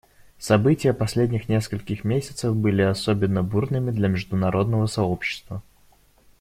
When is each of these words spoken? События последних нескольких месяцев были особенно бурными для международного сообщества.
События 0.39 0.93
последних 0.95 1.47
нескольких 1.47 2.03
месяцев 2.03 2.55
были 2.55 2.81
особенно 2.81 3.43
бурными 3.43 3.91
для 3.91 4.07
международного 4.07 4.87
сообщества. 4.87 5.61